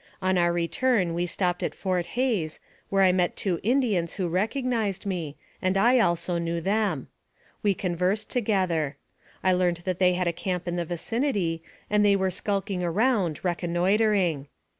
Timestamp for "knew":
6.39-6.59